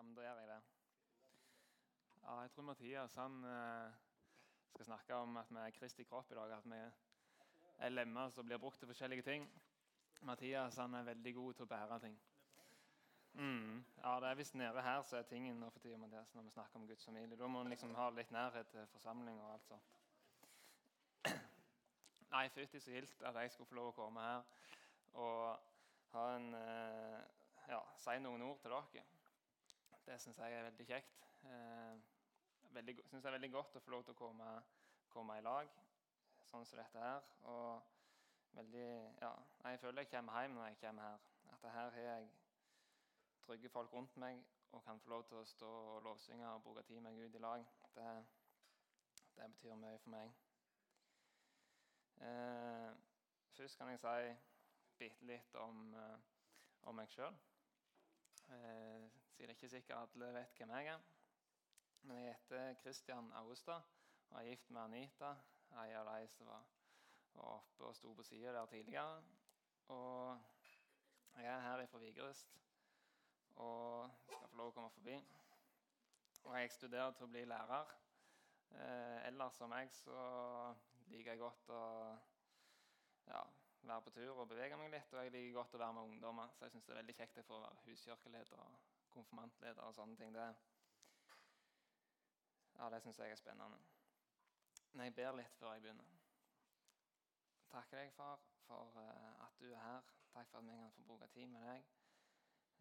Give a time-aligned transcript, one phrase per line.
[0.00, 0.60] Ja, men da gjør jeg det.
[2.22, 3.96] Ja, jeg tror Mathias han eh,
[4.70, 6.54] skal snakke om at vi er Kristi kropp i dag.
[6.56, 6.78] At vi
[7.84, 9.44] er lemmer som blir brukt til forskjellige ting.
[10.24, 12.16] Mathias han er veldig god til å bære ting.
[13.34, 13.84] Mm.
[13.98, 16.56] Ja, det er visst nede her så er tingen nå for tida, Mathias, når vi
[16.56, 17.36] snakker om Guds familie.
[17.36, 20.02] Da må en liksom ha litt nærhet til forsamling og alt sånt.
[22.32, 24.42] Nei, fytti så gildt at jeg skulle få lov å komme her
[25.12, 25.72] og
[26.16, 27.24] ha en, eh,
[27.68, 29.10] ja, si noen ord til dere.
[30.06, 31.28] Det syns jeg er veldig kjekt.
[31.44, 32.00] Eh,
[32.74, 34.50] veldig, synes det er veldig godt å få lov til å komme,
[35.08, 35.70] komme i lag
[36.50, 37.26] sånn som dette her.
[37.50, 37.82] Og
[38.56, 38.88] veldig,
[39.20, 39.32] ja,
[39.64, 41.28] jeg føler jeg kommer hjem når jeg kommer her.
[41.52, 42.30] At her har jeg
[43.46, 46.82] trygge folk rundt meg og kan få lov til å stå og lovsynge og bruke
[46.86, 47.64] tid med Gud i lag.
[47.94, 48.10] Det,
[49.36, 50.34] det betyr mye for meg.
[52.20, 52.90] Eh,
[53.56, 54.34] først kan jeg si
[55.00, 56.18] bitte litt om, eh,
[56.82, 57.34] om meg sjøl.
[58.50, 60.98] Eh, siden det er ikke sikkert alle vet hvem jeg er.
[62.02, 63.80] Men jeg heter Kristian Austad
[64.30, 65.30] og er gift med Anita,
[65.80, 66.66] ei av de som var,
[67.34, 69.22] oppe og sto på sida der tidligere.
[69.88, 70.38] Og
[71.36, 72.60] jeg er her fra Vigrest
[73.56, 75.16] og skal få lov å komme forbi.
[76.44, 77.96] Og jeg studerer til å bli lærer.
[78.76, 80.20] Eh, ellers som meg så
[81.08, 81.82] liker jeg godt å
[83.26, 83.42] ja,
[83.88, 85.12] være på tur og bevege meg litt.
[85.16, 87.40] Og jeg liker godt å være med ungdommer, så jeg syns det er veldig kjekt
[87.40, 90.34] å få være huskirkeleder og konfirmantleder og sånne ting.
[90.34, 90.46] Det,
[92.78, 93.80] ja, det syns jeg er spennende.
[94.92, 96.16] Men jeg ber litt før jeg begynner.
[97.70, 100.14] Takker deg, far, for uh, at du er her.
[100.34, 101.84] Takk for at vi kan få bruke tid med deg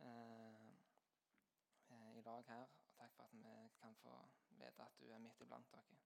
[0.06, 0.70] uh,
[2.18, 2.66] i lag her.
[2.88, 4.16] Og takk for at vi kan få
[4.50, 6.00] vite at du er midt iblant dere.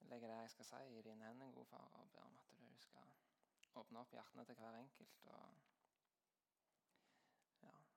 [0.00, 2.50] Jeg legger det jeg skal si, i dine hender, gode far, og ber om at
[2.58, 3.08] du skal
[3.80, 5.24] åpne opp hjertene til hver enkelt.
[5.24, 5.75] og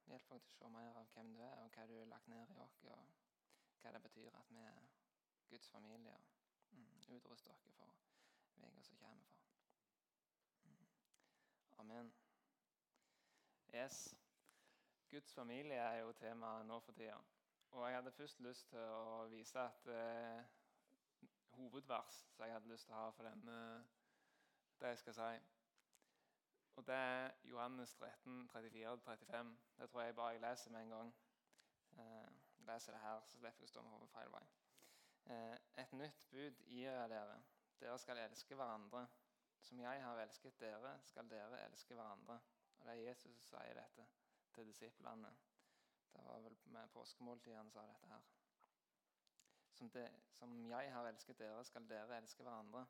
[0.10, 2.30] Hjelp meg til å se mer av hvem du er, og hva du har lagt
[2.32, 2.78] ned i oss.
[2.90, 4.88] Og hva det betyr at vi er
[5.50, 6.18] Guds familie.
[6.72, 7.94] mm, Utrust dere for
[8.62, 9.26] veien som kommer.
[9.26, 10.70] For.
[10.70, 10.88] Mm.
[11.80, 12.14] Amen.
[13.74, 14.16] Yes.
[15.10, 17.18] Guds familie er jo temaet nå for tida.
[17.72, 20.44] Og jeg hadde først lyst til å vise et eh,
[21.52, 23.62] hovedvers som jeg hadde lyst til å ha for denne,
[24.82, 25.59] det jeg skal si.
[26.80, 29.58] Og det er Johannes 13, 34-35.
[29.78, 31.16] Det tror jeg bare jeg leser med en gang.
[31.92, 32.28] Eh,
[32.68, 34.44] leser det her, så slipper jeg å stå med hodet feil vei.
[35.36, 37.36] Eh, et nytt bud gir jeg dere.
[37.82, 39.02] Dere skal elske hverandre.
[39.60, 42.40] Som jeg har elsket dere, skal dere elske hverandre.
[42.78, 44.08] Og det er Jesus som sier dette
[44.56, 45.34] til disiplene.
[46.14, 48.24] Det var vel med påskemåltidet han sa dette her.
[49.74, 52.88] Som, det, som jeg har elsket dere, skal dere elske hverandre.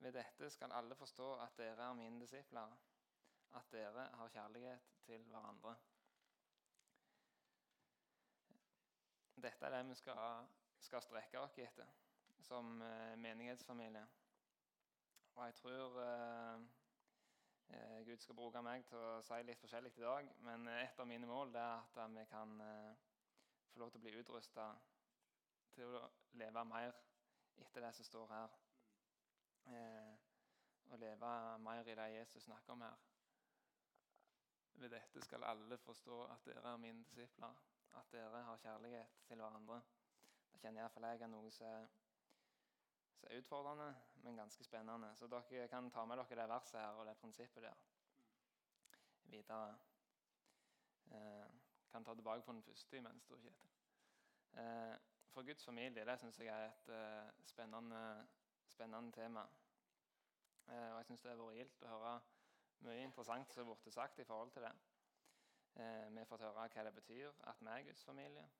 [0.00, 2.76] Ved dette skal alle forstå at dere er mine disipler,
[3.58, 5.74] at dere har kjærlighet til hverandre.
[9.36, 10.48] Dette er det vi skal,
[10.80, 11.88] skal strekke oss etter
[12.44, 14.06] som eh, menighetsfamilie.
[15.34, 16.68] Og jeg tror eh,
[17.72, 20.30] Eh, Gud skal bruke meg til å si litt forskjellig i dag.
[20.46, 22.96] Men eh, et av mine mål er at vi kan eh,
[23.70, 24.66] få lov til å bli utrusta
[25.76, 26.08] til å
[26.40, 26.96] leve mer
[27.62, 28.58] etter det som står her.
[29.64, 32.96] Og leve mer i det Jesus snakker om her.
[34.80, 37.54] Ved dette skal alle forstå at dere er mine disipler,
[37.94, 39.82] at dere har kjærlighet til hverandre.
[40.52, 41.88] Det kjenner iallfall jeg er noe som
[43.20, 45.16] som er utfordrende, men ganske spennende.
[45.16, 47.74] Så dere kan ta med dere det verset her og det prinsippet der
[49.24, 49.78] videre.
[51.10, 51.50] Eh,
[51.90, 53.24] kan ta tilbake på den første imens.
[53.26, 53.54] du ikke
[54.52, 54.96] eh,
[55.28, 58.28] For Guds familie det syns jeg er et eh, spennende,
[58.70, 59.44] spennende, tema.
[60.68, 62.14] Eh, og jeg syns det har vært gildt å høre
[62.86, 64.72] mye interessant som har blitt sagt i forhold til det.
[65.76, 68.50] Eh, vi har fått høre hva det betyr at vi er Guds familie.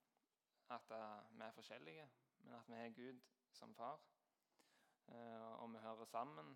[0.71, 3.21] At uh, vi er forskjellige, men at vi har Gud
[3.51, 3.99] som far.
[5.07, 6.53] Eh, og vi hører sammen.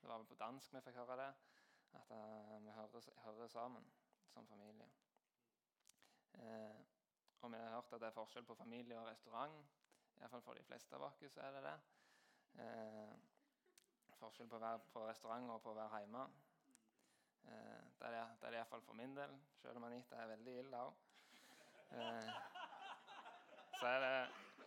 [0.00, 1.32] Det var vel på dansk vi fikk høre det.
[1.98, 3.90] At uh, vi hører, hører, sammen
[4.28, 4.90] som familie.
[6.34, 6.78] Uh,
[7.40, 9.66] og vi har hørt at det er forskjell på familie og restaurant.
[10.20, 11.78] Iallfall for de fleste av oss er det det.
[12.58, 13.14] Uh,
[14.18, 16.26] forskjell på å være på restaurant og på å være hjemme.
[17.48, 18.10] det er
[18.42, 20.92] det, iallfall for min del, selv om Anita er veldig ille òg.
[23.78, 24.12] så er det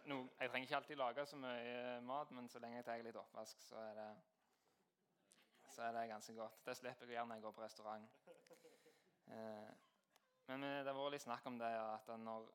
[0.06, 3.20] no, jeg trenger ikke alltid lage så mye mat, men så lenge jeg tar litt
[3.20, 4.10] oppvask, så er det,
[5.70, 6.66] så er det ganske godt.
[6.66, 8.10] Det slipper jeg gjerne når jeg går på restaurant.
[9.28, 9.72] Eh,
[10.48, 12.50] men det har vært litt snakk om det at når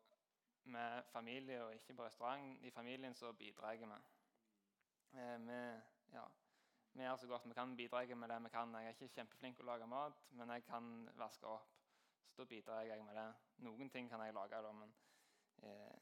[0.67, 4.01] vi er familie og ikke på restaurant, i familien så bidrar vi.
[5.13, 5.61] Eh, vi,
[6.13, 6.25] ja,
[6.93, 8.75] vi gjør så godt vi kan bidra med det vi kan.
[8.75, 11.73] Jeg er ikke kjempeflink til å lage mat, men jeg kan vaske opp.
[12.31, 13.29] Så da bidrar jeg med det.
[13.65, 14.95] Noen ting kan jeg lage, da, men
[15.63, 16.01] eh,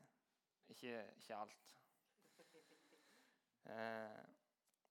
[0.68, 1.68] ikke, ikke, alt.
[3.64, 4.24] Eh,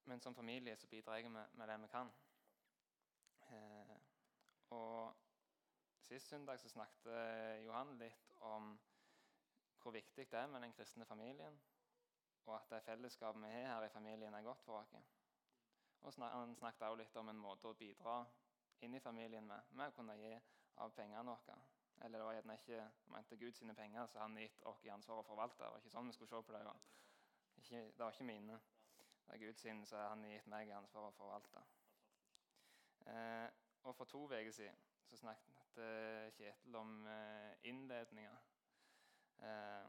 [0.05, 2.13] men som familie så bidrar jeg med, med det vi kan.
[3.49, 3.99] Eh,
[4.69, 5.15] og
[6.03, 8.73] Sist søndag så snakket Johan litt om
[9.81, 11.55] hvor viktig det er med den kristne familien,
[12.45, 14.95] og at det fellesskapet vi har her i familien, er godt for oss.
[16.01, 18.25] Og Han snakket også litt om en måte å bidra
[18.83, 20.33] inn i familien med, med å kunne gi
[20.83, 21.57] av pengene våre.
[22.03, 25.27] Eller det var gjerne ikke mente Gud sine penger, så han gitt oss ansvar å
[25.27, 25.63] forvalte.
[25.63, 26.63] Det var ikke sånn vi skulle se på det.
[27.69, 28.59] Det var ikke mine.
[29.23, 31.63] Det er Gud sin, så han gitt meg i ansvar å forvalte.
[33.07, 33.47] Eh,
[33.83, 38.35] og For to uker siden så snakket Kjetil om eh, innledninger.
[39.39, 39.87] Eh,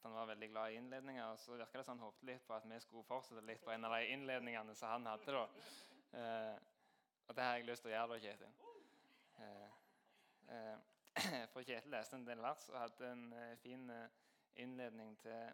[0.00, 1.24] at han var veldig glad i innledninger.
[1.24, 3.72] Og så virka det som han håpte litt på at vi skulle fortsette litt på
[3.74, 5.32] en av de innledningene som han hadde.
[5.32, 5.46] da.
[6.20, 6.56] Eh,
[7.28, 8.54] og det har jeg lyst til å gjøre, da, Kjetil.
[9.44, 9.68] Eh,
[10.56, 13.84] eh, for Kjetil leste en del vers og hadde en eh, fin
[14.56, 15.52] innledning til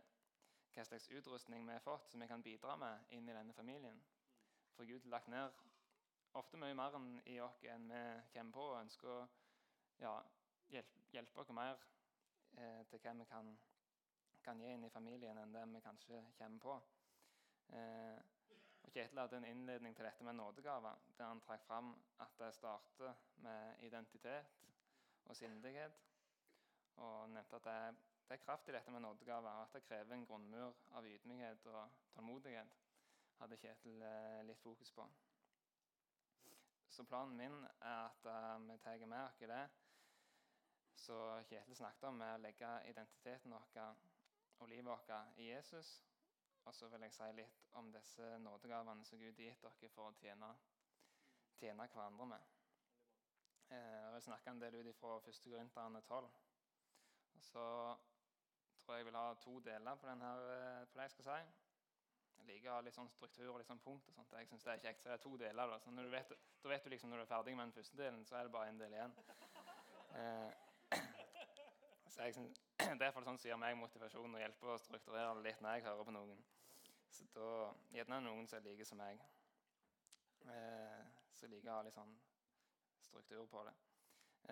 [0.76, 3.98] hva slags utrustning vi har fått som vi kan bidra med inn i denne familien.
[4.76, 5.50] For Gud har lagt ned
[6.36, 6.96] ofte mye mer
[7.26, 8.00] i oss enn vi
[8.32, 9.20] kommer på, og ønsker å
[10.00, 10.14] ja,
[10.68, 11.78] hjelpe, hjelpe oss mer
[12.56, 13.52] eh, til hva vi kan,
[14.46, 16.74] kan, gi inn i familien, enn det vi kanskje kommer på.
[17.74, 18.18] Eh,
[18.86, 21.90] og Kjetil hadde en innledning til dette med nådegaver, der han trakk fram
[22.22, 24.52] at det starter med identitet
[25.24, 26.02] og sindighet.
[26.96, 27.96] Og nevnte at det er,
[28.28, 31.66] det er kraft i dette med nådegaver, og at det krever en grunnmur av ydmykhet
[31.66, 32.78] og tålmodighet.
[33.40, 35.08] hadde Kjetil eh, litt fokus på.
[36.88, 39.66] Så planen min er at uh, vi tar med oss det
[41.06, 43.66] så Kjetil snakket om, med å legge identiteten vår
[44.58, 46.04] og livet vårt i Jesus.
[46.64, 50.08] Og så vil jeg si litt om disse nådegavene som Gud har gitt dere for
[50.10, 50.48] å tjene,
[51.60, 52.48] tjene hverandre med.
[53.70, 55.40] Eh, jeg vil snakke en del ut fra 1.
[55.44, 56.26] Korinterne 12.
[57.36, 57.66] Og så
[58.80, 61.38] tror jeg jeg vil ha to deler på, denne, eh, på det jeg skal si.
[62.38, 64.08] Jeg liker å ha litt sånn struktur og litt sånn punkt.
[64.08, 64.34] og sånt.
[64.38, 65.72] Jeg synes det er kjekt, så det er to deler.
[65.72, 66.32] Da, så du vet,
[66.62, 68.52] da vet du liksom når du er ferdig med den første delen, så er det
[68.52, 69.16] bare en del igjen.
[70.16, 70.50] Eh,
[72.12, 75.42] så jeg synes, Det er sånn som gir meg motivasjon og hjelper å strukturere det
[75.48, 76.42] litt når jeg hører på noen.
[77.10, 77.48] Så da
[77.96, 79.22] gjerne noen som er like som meg.
[80.46, 81.00] Eh,
[81.34, 82.12] som liker å ha litt sånn
[83.02, 83.72] struktur på det.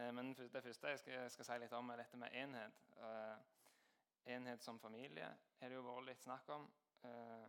[0.00, 2.81] Eh, men det første jeg skal, skal, si litt om, er dette med enhet.
[2.98, 3.44] Eh,
[4.34, 5.28] enhet som familie
[5.60, 6.66] har det jo vært litt snakk om.
[7.06, 7.46] Eh,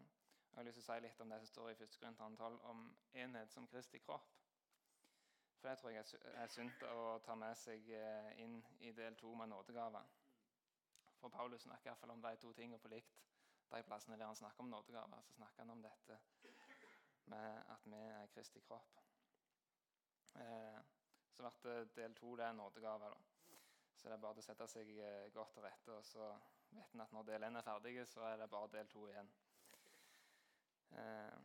[0.51, 1.97] jeg har lyst til å si litt om det som står i 1.
[2.03, 2.85] Korinther 12 om
[3.23, 4.29] enhet som Kristi kropp.
[5.57, 9.33] For det tror jeg er sunt å ta med seg eh, inn i del to
[9.33, 10.05] med nådegaver.
[11.25, 13.13] For Paulus snakker i hvert fall om de to tingene på likt.
[13.72, 16.18] De plassene der han snakker om nådegaver, så snakker han om dette
[17.25, 19.00] med at vi er Kristi kropp.
[20.36, 20.77] Eh,
[21.33, 23.10] så ble del to det er nådegaver.
[23.10, 23.57] da.
[23.95, 25.98] Så det er bare å sette seg eh, godt til rette.
[25.98, 26.30] Og så
[26.69, 29.33] vet en at når del én er ferdig, så er det bare del to igjen.
[30.92, 31.42] Eh,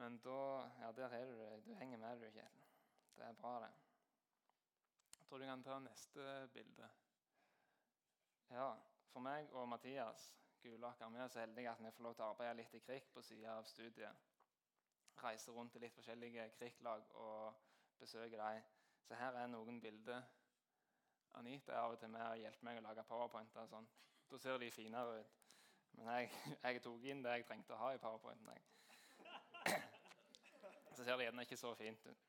[0.00, 0.40] men da
[0.80, 1.60] Ja, der er du.
[1.68, 2.64] Du henger med, du, Kjetil.
[3.20, 3.72] Det er bra, det.
[5.18, 6.88] Jeg tror du kan ta neste bilde.
[8.52, 8.74] Ja,
[9.12, 12.26] For meg og Mathias Gulaker vi er så heldige at vi får lov til å
[12.34, 14.26] arbeide litt i krig på sida av studiet.
[15.22, 17.62] Reise rundt til litt forskjellige KRIK-lag og
[18.00, 18.68] besøke dem.
[19.08, 20.22] Så her er noen bilder.
[21.40, 23.66] Anita er av og til med og hjelper meg å lage powerpointer.
[23.72, 23.88] Sånn.
[24.30, 25.34] Da ser de finere ut.
[25.96, 26.30] Men jeg,
[26.62, 28.52] jeg, tok inn det jeg trengte å ha i powerpointen.
[28.52, 29.82] Jeg.
[30.96, 32.28] Så ser det gjerne ikke så fint ut.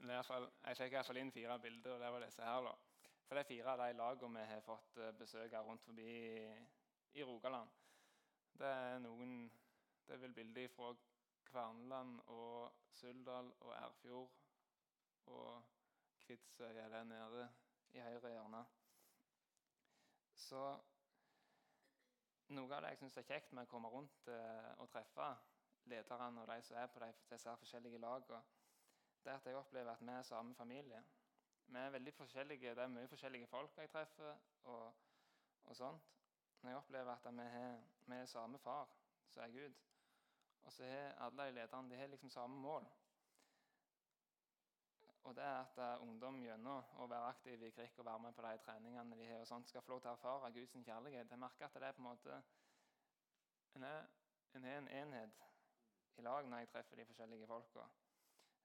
[0.00, 2.64] Men fall, jeg fikk iallfall inn fire bilder, og det var disse her.
[2.64, 2.78] da.
[3.30, 6.06] For det er fire av de lagene vi har fått eh, besøk av rundt forbi
[7.14, 7.68] i Rogaland.
[8.58, 9.44] Det er noen
[10.02, 10.88] Det er vel bilder fra
[11.46, 14.32] Kverneland og Suldal og Erfjord
[15.30, 15.62] og
[16.24, 17.44] Kvitsøy er der nede
[17.94, 18.64] i høyre hjørne.
[20.34, 20.64] Så
[22.58, 25.30] noe av det jeg syns er kjekt med å komme rundt eh, og treffe
[25.94, 28.42] lederne og de som er på de, disse forskjellige lagene,
[29.22, 31.06] det er at jeg opplever at vi er samme familie.
[31.70, 34.38] Vi er veldig forskjellige, Det er mye forskjellige folk jeg treffer.
[34.62, 34.94] og,
[35.64, 36.02] og sånt.
[36.62, 38.88] Når jeg opplever at vi har, er samme far,
[39.28, 39.74] som er Gud.
[40.62, 42.86] Og så har alle de lederne de har liksom samme mål.
[45.22, 48.32] Og det er at uh, ungdom gjennom å være aktiv i krig og være med
[48.32, 51.30] på de treningene de har, og sånt, skal få lov til å erfare Guds kjærlighet.
[51.30, 52.42] Jeg merker at det er på en måte
[53.74, 55.42] En en enhet
[56.16, 57.84] i lag når jeg treffer de forskjellige folka.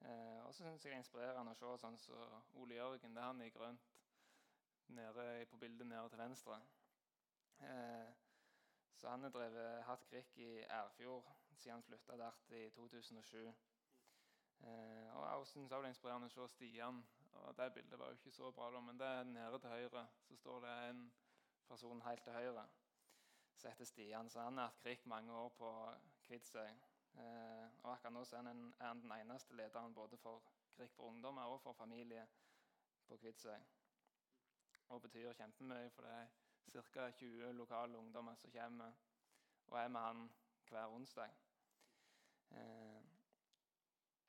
[0.01, 3.15] Eh, og så syns jeg det er inspirerende å se sånn som så Ole Jørgen.
[3.15, 3.91] Det er han i grønt
[4.87, 6.59] nede på bildet nede til venstre.
[7.59, 8.13] Eh,
[8.95, 13.47] så han har drevet hatt KRIK i Ærfjord siden han flytta der i 2007.
[14.59, 17.03] Eh, og Jeg syns det er inspirerende å se Stian
[17.35, 20.07] og Det bildet var jo ikke så bra, da, men det er nede til høyre.
[20.23, 21.13] Så står det en
[21.67, 22.67] person helt til høyre
[23.55, 24.29] som heter Stian.
[24.29, 25.71] Så han har hatt krikk mange år på
[26.23, 26.69] Kvitsøy.
[27.17, 28.41] Eh, og akkurat nå er
[28.81, 30.43] han, den eneste lederen både for
[30.75, 32.27] krig for ungdommer og for familie
[33.07, 33.59] på Kvitsøy.
[34.87, 37.11] Og betyr kjempemye, for det er ca.
[37.11, 38.91] 20 lokale ungdommer som kommer
[39.67, 40.31] og er med han
[40.69, 41.29] hver onsdag.
[42.51, 43.03] Eh,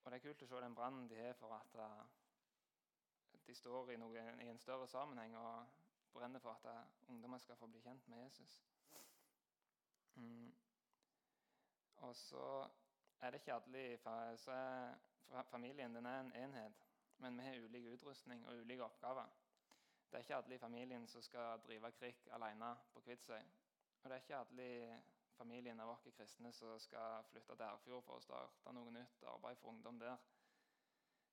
[0.06, 2.04] og Det er kult å se den brannen de har for at uh,
[3.46, 5.64] de står i, noe, i, en større sammenheng og
[6.14, 8.60] brenner for at uh, ungdommer skal få bli kjent med Jesus.
[10.14, 10.54] Mm.
[11.96, 12.68] Og så
[13.20, 13.96] er det ikke alle i
[15.50, 16.86] familien den er en enhet,
[17.18, 19.26] men vi har ulik utrustning og ulike oppgaver.
[20.10, 23.40] Det er ikke alle i familien som skal drive krig alene på Kvitsøy.
[24.02, 25.00] Og det er ikke alle i
[25.36, 29.58] familien av oss kristne som skal flytte til Erfjord for å starte noe nytt arbeid
[29.60, 30.16] for ungdom der.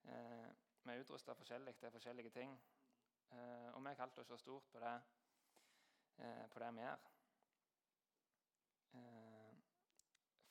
[0.03, 0.49] Eh,
[0.83, 2.57] vi er utrusta forskjellig til forskjellige ting.
[3.31, 4.95] Eh, og vi har kalt oss så stort på det,
[6.17, 7.05] eh, på det vi gjør.
[8.93, 9.53] Eh,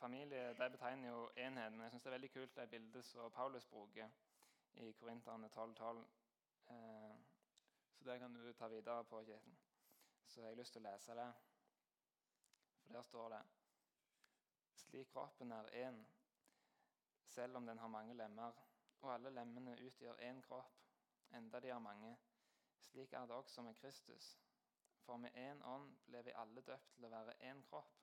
[0.02, 3.30] familie det betegner jo enhet, men jeg syns det er veldig kult det bildet som
[3.30, 4.08] Paulus bruker
[4.74, 6.00] i Korinterne 12.12.
[6.70, 7.16] Eh,
[7.92, 9.58] så det kan du ta videre på, Kjetil.
[10.26, 11.28] Så jeg har lyst til å lese det.
[12.82, 13.42] For der står det
[14.82, 16.02] Slik kroppen er én,
[17.24, 18.58] selv om den har mange lemmer,
[19.00, 20.82] og alle lemmene utgjør én kropp,
[21.32, 22.16] enda de er mange.
[22.90, 24.38] Slik er det også med Kristus.
[25.06, 28.02] For med én ånd ble vi alle døpt til å være én kropp.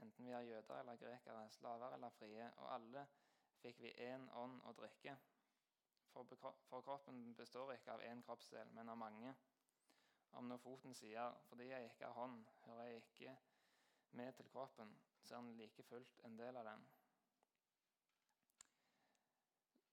[0.00, 3.06] Enten vi er jøder eller grekere, slaver eller frie, og alle
[3.60, 5.16] fikk vi én ånd å drikke.
[6.10, 9.34] For, kroppen består ikke av én kroppsdel, men av mange.
[10.32, 13.36] Om når foten sier 'fordi jeg ikke har hånd, hører jeg ikke'
[14.12, 16.88] med til kroppen, så er den like fullt en del av den.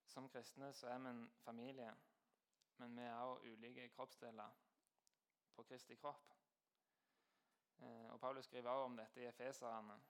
[0.06, 1.94] Som kristne så er vi en familie,
[2.76, 4.56] men vi er også ulike kroppsdeler
[5.54, 6.34] på Kristi kropp.
[7.80, 10.00] Eh, og Paulus skriver også om dette i Efeserne.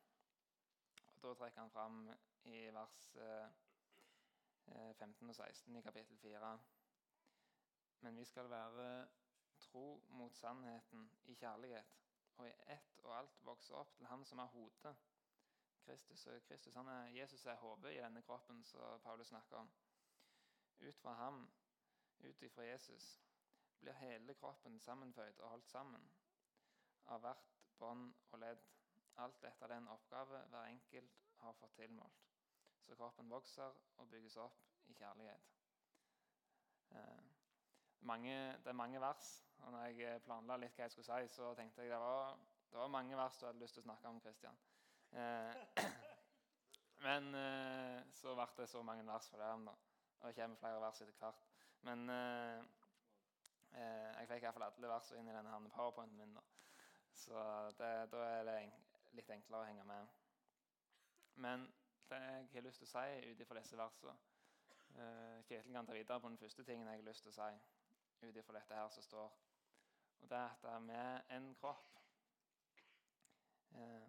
[1.07, 2.11] Og Da trekker han fram
[2.45, 3.13] i vers
[4.99, 6.59] 15 eh, og 16 i kapittel 4.
[8.01, 9.09] Men vi skal være
[9.59, 11.99] tro mot sannheten i kjærlighet
[12.37, 14.97] og i ett og alt vokse opp til Han som er hodet.
[15.85, 19.71] Kristus, Kristus han er, Jesus er hodet i denne kroppen som Paulus snakker om.
[20.81, 21.51] Ut fra ham,
[22.21, 23.23] ut ifra Jesus,
[23.81, 26.11] blir hele kroppen sammenføyd og holdt sammen
[27.07, 28.63] av hvert bånd og ledd,
[29.19, 32.25] alt etter den oppgave hver enkelt har fått tilmålt.
[32.87, 35.53] Så kroppen vokser og bygges opp i kjærlighet.
[36.91, 37.27] Eh,
[38.01, 41.53] mange, det er mange vers og når jeg planla litt hva jeg skulle si, så
[41.59, 42.37] tenkte jeg det var,
[42.71, 44.59] det var mange vers du hadde lyst til å snakke om, Kristian.
[45.11, 45.85] Eh,
[47.07, 49.51] men eh, så ble det så mange vers for det.
[49.67, 49.77] Da.
[50.19, 51.49] Og det kommer flere vers etter hvert.
[51.87, 52.61] Men eh,
[53.79, 56.39] eh jeg fikk iallfall alle versene inn i denne powerpointen min.
[56.39, 56.47] Da.
[57.19, 57.43] Så
[57.79, 58.59] det, da er det
[59.19, 60.15] litt enklere å henge med.
[61.43, 61.67] Men
[62.11, 64.15] det jeg har lyst til å si ut ifra disse versene
[64.97, 68.29] eh, Kjetil kan ta videre på den første tingen jeg har lyst til å si
[68.29, 69.37] ut ifra dette her som står
[70.21, 71.99] og det er at vi er en kropp.
[73.75, 74.09] Eh,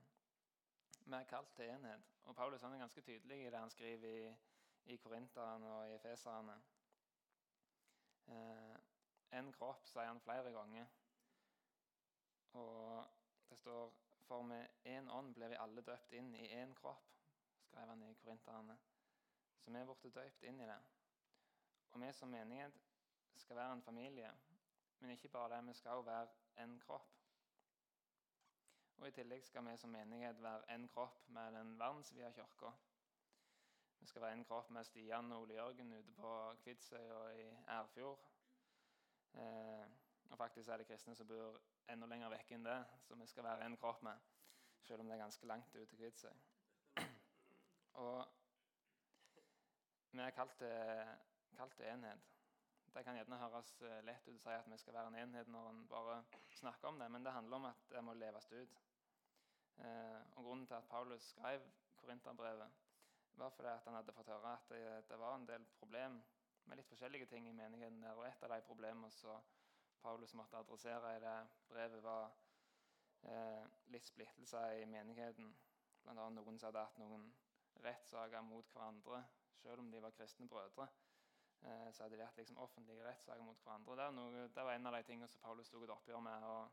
[1.05, 2.01] vi er kalt til enhet.
[2.23, 4.35] Og Paulus er ganske tydelig i det han skriver i,
[4.85, 6.55] i Korinteren og i Efeserne.
[8.27, 8.75] Eh,
[9.39, 10.85] en kropp, sier han flere ganger.
[12.53, 13.05] Og
[13.49, 13.93] det står
[14.29, 17.07] For med én ånd ble vi alle døpt inn i én kropp,
[17.65, 18.75] skrev han i Korinterne.
[19.57, 20.77] Så vi er blitt døpt inn i det.
[21.89, 22.77] Og vi som menighet
[23.41, 24.29] skal være en familie
[24.99, 26.27] men ikke bare det, vi skal også være
[26.63, 27.15] en kropp.
[28.97, 32.71] Og I tillegg skal vi som menighet være en kropp med den verdensvide kirka.
[33.99, 37.47] Vi skal være en kropp med Stian og Ole Jørgen ute på Kvitsøy og i
[37.67, 38.19] Erfjord.
[39.33, 39.85] Eh,
[40.29, 41.59] og faktisk er det kristne som bor
[41.89, 44.17] enda lenger vekk enn det, som vi skal være en kropp med.
[44.85, 46.35] Selv om det er ganske langt ut til Kvitsøy.
[47.93, 48.25] Og
[50.11, 52.29] vi er kalt til, enhet.
[52.93, 55.49] Det kan gjerne høres eh, lett ut å si at vi skal være en enhet
[55.53, 56.15] når en bare
[56.57, 58.79] snakker om det, men det handler om at det må leves ut.
[59.77, 61.67] Eh, og Grunnen til at Paulus skrev
[62.01, 62.79] Korinterbrevet,
[63.37, 64.73] var fordi at han hadde fått høre at
[65.09, 66.17] det, var en del problem
[66.65, 68.17] med litt forskjellige ting i menigheten der.
[68.17, 69.45] Og et av de problemene som
[70.01, 71.35] Paulus måtte adressere i det
[71.69, 72.31] brevet, var
[73.23, 75.51] eh, litt splittelser i menigheten.
[76.03, 77.27] Blant annet noen som hadde hatt noen
[77.83, 79.23] rettssaker mot hverandre,
[79.59, 80.87] selv om de var kristne brødre.
[81.61, 83.97] Eh, så hadde de hatt liksom offentlige rettssaker mot hverandre.
[83.99, 86.43] Det, noe, det, var en av de tingene som Paulus tok et oppgjør med.
[86.43, 86.69] Og,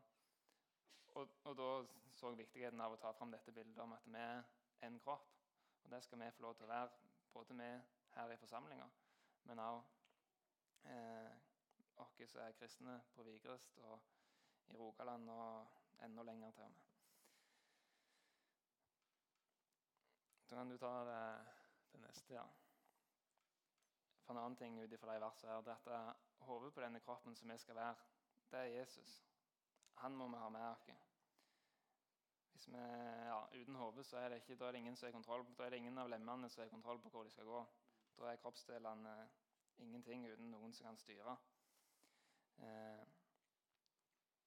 [1.15, 1.71] og, og, da
[2.17, 5.27] så viktigheten av å ta fram dette bildet om at vi er en kropp.
[5.83, 7.69] Og det skal vi få lov til å være, både vi
[8.15, 8.87] her i forsamlinga,
[9.47, 9.77] men òg
[10.89, 11.46] eh,
[12.03, 13.99] oss som er kristne på Vigrest og
[14.67, 15.67] i Rogaland og
[16.03, 16.85] enda lenger til og med.
[20.47, 21.45] Så kan du ta det,
[21.91, 22.43] det neste, ja.
[24.23, 26.15] For en annen ting ut ifra de versene her, det er at
[26.47, 27.95] hodet på denne kroppen som vi skal være,
[28.51, 29.23] det er Jesus.
[29.93, 30.89] Han må vi ha med oss.
[32.51, 35.45] Hvis vi, ja, uten hode er det ikke, da er det ingen som er kontroll,
[35.57, 37.65] da er det ingen av lemmene som har kontroll på hvor de skal gå.
[38.17, 39.17] Da er kroppsdelene
[39.77, 41.37] ingenting uten noen som kan styre.
[42.57, 43.05] Eh,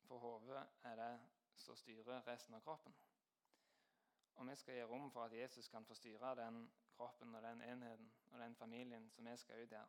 [0.09, 1.21] for hodet er det
[1.57, 2.95] som styrer resten av kroppen.
[4.35, 7.63] Og vi skal gi rom for at Jesus kan få styre den kroppen og den
[7.63, 9.85] enheten og den familien som vi skal ut i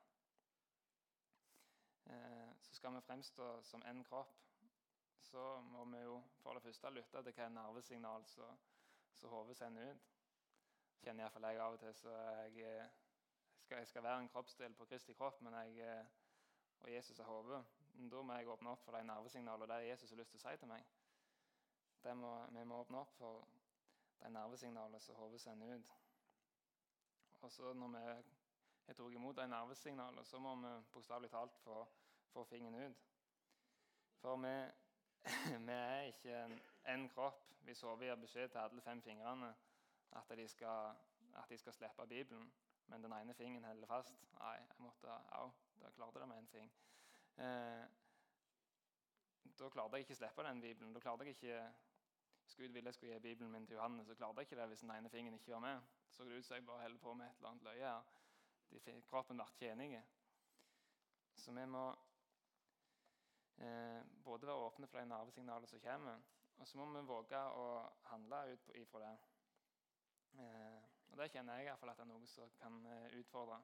[2.05, 4.41] Eh, så skal vi fremstå som én kropp
[5.31, 10.07] så må vi jo for det første lytte til hva nervesignal som hodet sender ut.
[11.01, 11.93] Kjenner iallfall jeg av og til.
[11.95, 12.15] Så
[12.55, 12.89] jeg,
[13.61, 16.05] skal, jeg skal, være en kroppsdel på Kristi kropp, men jeg,
[16.79, 17.61] og Jesus er hodet.
[17.93, 20.57] Da må jeg åpne opp for de nervesignalene det Jesus har lyst til å si
[20.57, 20.85] til meg.
[22.17, 23.47] Må, vi må åpne opp for
[24.21, 25.91] de nervesignalene som hodet sender ut.
[27.41, 31.85] Og så når vi har tatt imot de nervesignalene, så må vi bokstavelig talt få,
[32.33, 33.03] få fingeren ut.
[34.21, 34.55] For vi
[35.67, 36.59] vi er ikke
[36.93, 37.47] en kropp.
[37.61, 39.53] Hvis hodet gir beskjed til alle fem fingrene
[40.17, 40.95] at de, skal,
[41.37, 42.51] at de skal slippe Bibelen,
[42.87, 46.47] men den ene fingeren holder fast Nei, jeg måtte Au, da klarte det med en
[46.47, 46.71] fing.
[47.37, 47.85] Eh,
[49.59, 50.93] da klarte jeg ikke å slippe den Bibelen.
[50.93, 51.63] Da klarte jeg ikke
[52.41, 54.67] Hvis Gud ville jeg skulle gi Bibelen min til Johannes, så klarte jeg ikke det
[54.67, 55.91] hvis den ene fingeren ikke var med.
[56.09, 58.01] Så det ut som jeg bare holder på med et eller annet løye her.
[58.71, 60.01] De, kroppen ble tjenig.
[61.35, 61.85] Så vi må
[63.57, 66.19] eh, både være åpne for de nervesignalene som kommer,
[66.57, 67.67] og så må vi våge å
[68.11, 69.13] handle ut ifra det.
[70.39, 73.15] Eh, og Det kjenner jeg i hvert fall at det er noe som kan eh,
[73.19, 73.61] utfordre.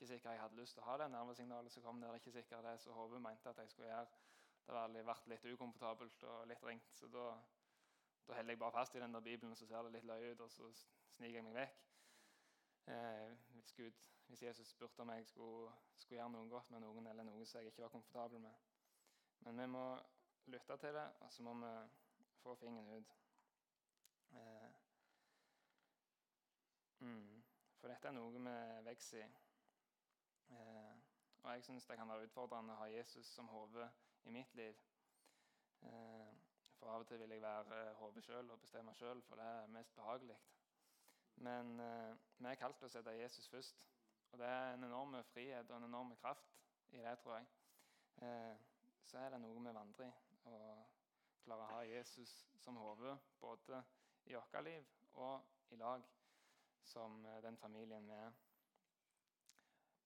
[0.00, 2.14] Ikke sikkert jeg hadde lyst til å ha det nervesignalet som kom der.
[2.16, 4.06] Ikke sikkert det som hodet mente at jeg skulle gjøre.
[4.66, 6.94] Det hadde vært litt ukomfortabelt og litt ringt.
[6.96, 7.24] Så da,
[8.24, 10.40] da holder jeg bare fast i den der Bibelen, så ser det litt løye ut,
[10.40, 10.68] og så
[11.18, 11.82] sniker jeg meg vekk.
[12.94, 13.98] Eh, hvis, Gud,
[14.30, 17.60] hvis Jesus spurte om jeg skulle, skulle, gjøre noe godt med noen, eller noe som
[17.60, 18.72] jeg ikke var komfortabel med.
[19.44, 19.84] Men vi må
[20.56, 21.74] lytte til det, og så må vi
[22.40, 23.14] få fingeren ut.
[24.32, 24.72] Eh,
[27.04, 28.58] mm, for dette er noe vi
[28.88, 29.30] vokser i.
[30.50, 30.94] Eh,
[31.42, 33.88] og jeg syns det kan være utfordrende å ha Jesus som hode
[34.24, 34.78] i mitt liv.
[35.82, 36.32] Eh,
[36.78, 39.72] for av og til vil jeg være hode sjøl og bestemme sjøl, for det er
[39.74, 40.36] mest behagelig.
[41.36, 43.84] Men eh, vi er kalt til å sette Jesus først.
[44.30, 46.52] Og det er en enorm frihet og en enorm kraft
[46.94, 47.46] i det, tror jeg.
[48.22, 48.56] Eh,
[49.04, 50.12] så er det noe vi vandrer i.
[50.50, 50.58] Å
[51.44, 53.82] klare å ha Jesus som hode både
[54.28, 56.04] i vårt liv og i lag
[56.84, 58.20] som eh, den familien vi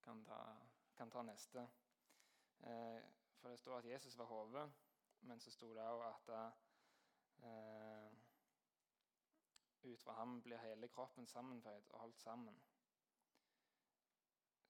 [0.05, 0.41] kan ta,
[0.97, 1.69] kan ta neste.
[2.61, 3.01] Eh,
[3.41, 4.73] for det står at Jesus var hodet,
[5.21, 6.31] men så sto det òg at
[7.45, 8.13] eh,
[9.85, 12.61] ut fra ham blir hele kroppen sammenføyd og holdt sammen.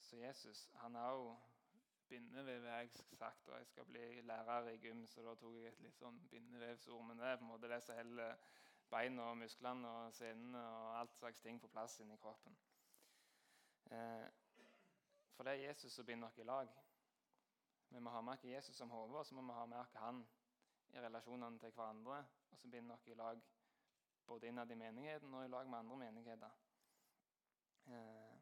[0.01, 1.37] Så Jesus han er òg
[2.09, 5.73] bindevev, har jeg sagt, og jeg skal bli lærer i gym, så da tok jeg
[5.73, 7.05] et litt sånn bindevevsord.
[7.09, 8.37] Men det er på en måte det som holder
[8.91, 12.57] beina og musklene og senene og alt slags ting på plass inni kroppen.
[13.91, 14.27] Eh,
[15.37, 16.69] for det er Jesus som binder oss i lag.
[17.89, 19.95] Vi må ha med oss Jesus som hode, og så må vi ha med oss
[19.99, 20.27] han
[20.95, 22.25] i relasjonene til hverandre.
[22.51, 23.43] Og så binder oss i lag
[24.27, 26.51] både innad i menigheten og i lag med andre menigheter.
[27.87, 28.35] Eh,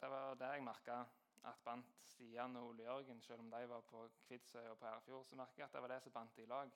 [0.00, 1.04] det var det jeg merka
[1.44, 5.24] at bandt Stian og Ole Jørgen, selv om de var på Kvitsøy og på Erfjord,
[5.24, 6.70] så merker jeg at det var det som bandt i lag.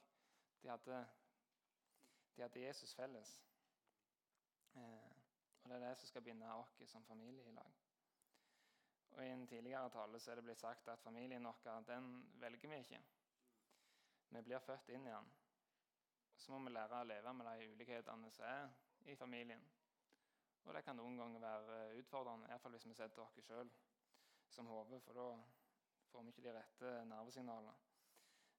[0.63, 1.07] De hadde,
[2.37, 3.43] de hadde Jesus felles.
[4.75, 5.11] Eh,
[5.63, 7.86] og det er det som skal binde oss som familie i lag.
[9.17, 12.09] Og I en tidligere tale så er det blitt sagt at familien vår den
[12.41, 13.01] velger vi ikke.
[14.29, 15.31] Vi blir født inn i den.
[16.37, 18.69] Så må vi lære å leve med de ulikhetene som er
[19.09, 19.63] i familien.
[20.67, 23.71] Og det kan noen ganger være utfordrende, iallfall hvis vi setter oss sjøl
[24.53, 25.27] som hodet, for da
[26.11, 27.75] får vi ikke de rette nervesignalene.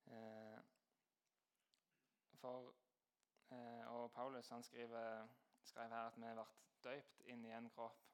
[0.07, 0.59] Eh,
[2.41, 2.73] for,
[3.51, 5.27] eh, og Paulus han skriver,
[5.63, 6.47] skrev her at vi ble
[6.83, 8.06] døypt inn i en kropp.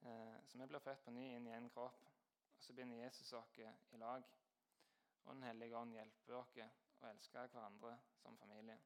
[0.00, 2.04] Eh, så vi blir født på ny inn i en kropp.
[2.56, 4.24] Og så binder Jesus oss i lag.
[5.24, 8.78] Og Den hellige ånd hjelper oss å elske hverandre som familie.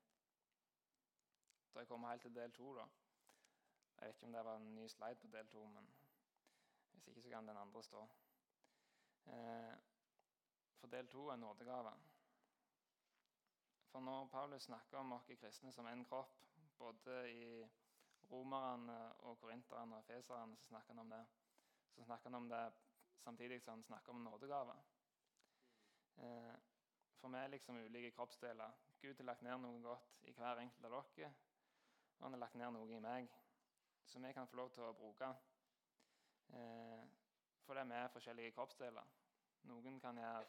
[1.75, 2.87] Da jeg kommer helt til del to, da.
[3.98, 5.88] Jeg vet ikke om det var en ny slide på del to, men
[6.92, 8.03] hvis ikke så kan den andre stå.
[9.27, 9.75] Eh,
[10.81, 11.92] for del to er nådegave.
[13.92, 16.42] For når Paulus snakker om oss kristne som en kropp,
[16.79, 17.68] både i
[18.32, 21.22] romerne og korinterne og feserne, så snakker han om det.
[21.94, 22.72] Så snakker han om det
[23.22, 24.76] samtidig som han snakker om nådegave.
[26.16, 26.54] Eh,
[27.20, 28.70] for vi er liksom ulike kroppsdeler.
[29.00, 31.32] Gud har lagt ned noe godt i hver enkelt av dere,
[32.18, 33.30] og han har lagt ned noe i meg
[34.06, 35.28] som vi kan få lov til å bruke.
[36.52, 37.04] Eh,
[37.68, 39.06] det er er forskjellige kroppsdeler.
[39.62, 40.44] Noen kan gjøre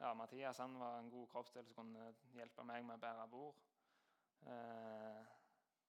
[0.00, 3.60] ja, Mathias han var en god kroppsdel som kunne hjelpe meg med å bære bord.
[4.46, 5.22] Eh,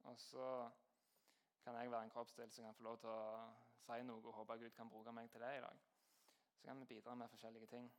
[0.03, 0.47] og så
[1.67, 3.23] kan jeg være en kroppsdel som kan få lov til å
[3.83, 5.79] si noe og håpe Gud kan bruke meg til det i dag.
[6.55, 7.89] Så kan vi bidra med forskjellige ting.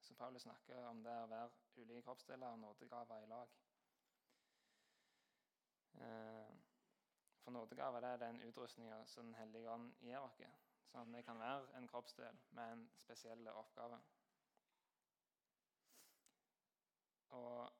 [0.00, 3.52] Så Paulus snakker om det å være ulike kroppsdeler og nådegaver i lag.
[6.00, 6.54] Eh,
[7.42, 10.40] for nådegaver er den utrustninga som Den hellige ånd gir oss,
[10.94, 14.00] sånn at vi kan være en kroppsdel med en spesiell oppgave.
[17.36, 17.79] Og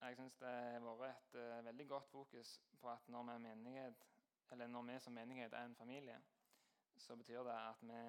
[0.00, 4.04] jeg syns det har vært et uh, veldig godt fokus på at når vi, menighet,
[4.50, 6.20] når vi, som menighet er en familie,
[6.98, 8.02] så betyr det at vi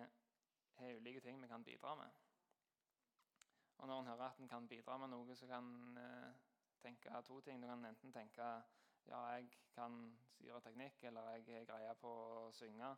[0.79, 2.09] har ulike ting vi kan bidra med.
[3.77, 6.33] Og når en hører at en kan bidra med noe, så kan en uh,
[6.81, 7.61] tenke to ting.
[7.61, 8.43] Du kan enten tenke
[9.07, 12.91] ja, jeg kan styre teknikk, eller jeg greia på å synge.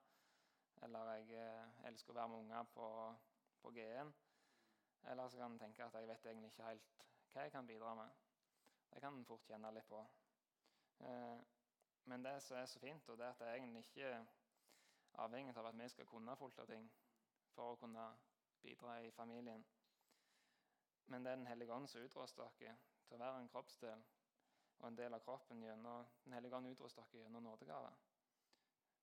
[0.83, 2.87] Eller jeg uh, elsker å være med unger på,
[3.61, 4.11] på G1.
[5.11, 7.95] Eller så kan en tenke at jeg vet egentlig ikke helt hva jeg kan bidra
[7.95, 8.30] med.
[8.91, 9.99] Det kan en fort kjenne litt på.
[10.99, 11.39] Eh,
[12.03, 14.25] men det som er så fint, og det er at det egentlig ikke
[15.13, 16.89] avhengig av at vi skal kunne fullt av ting
[17.55, 18.05] for å kunne
[18.61, 19.65] bidra i familien.
[21.05, 22.77] Men det er Den hellige ånd som utruster dere
[23.07, 24.03] til å være en kroppsdel
[24.79, 27.97] og en del av kroppen gjennom Den hellige ånd utruster dere gjennom nådegaver.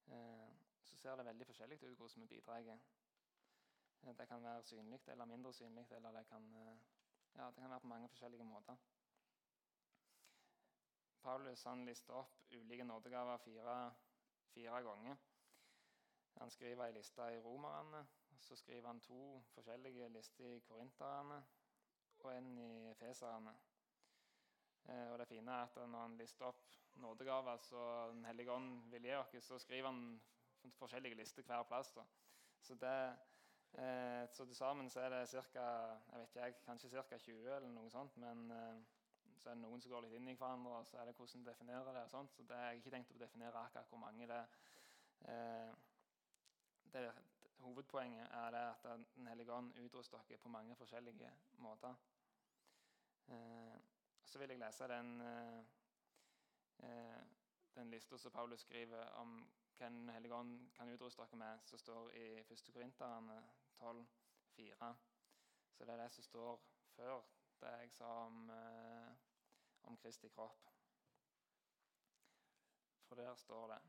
[0.07, 2.70] Eh, så ser det veldig forskjellig ut hvordan vi bidrar.
[2.72, 6.53] Eh, det kan være synlig eller mindre synlig, eller det kan,
[7.35, 8.77] ja, det kan være på mange forskjellige måter.
[11.22, 13.78] Paulus han lister opp ulike nådegaver fire,
[14.54, 15.16] fire ganger.
[16.38, 18.07] Han skriver ei liste i Romerne,
[18.38, 21.42] så skriver han to forskjellige lister i Korinterne
[22.18, 23.54] og en i Feserne.
[24.88, 28.90] Eh, og det fine er at når han lister opp nådegaver som Den hellige ånd
[28.90, 30.20] vil gi oss, så skriver han
[30.78, 31.92] forskjellige lister hver plass.
[31.92, 32.04] Da.
[32.61, 33.16] Så det
[33.72, 35.61] eh, så til sammen så er det cirka,
[36.12, 37.18] Jeg vet ikke, kanskje ca.
[37.18, 38.16] 20 eller noe sånt.
[38.16, 38.81] Men eh,
[39.38, 41.42] så er det noen som går litt inn i hverandre, og så er det hvordan
[41.44, 42.03] du definerer det.
[42.03, 44.48] og sånt, så det har jeg ikke tenkt å definere akkurat hvor mange det er.
[45.29, 45.74] Eh,
[47.59, 48.83] hovedpoenget er det at
[49.16, 51.94] Den hellige ånd utruster dere på mange forskjellige måter.
[53.29, 53.79] Eh,
[54.24, 55.64] så vil jeg lese den, eh,
[56.79, 57.22] eh
[57.74, 61.79] den lista som Paulus skriver om hva Den hellige ånd kan utruste dere med, som
[61.79, 62.72] står i 1.
[62.72, 63.42] Korinterne
[63.79, 64.94] 12,4.
[65.72, 66.61] Så det er det som står
[66.96, 67.20] før
[67.61, 68.51] det jeg sa om,
[69.88, 70.70] om Kristi kropp.
[73.09, 73.81] For der står det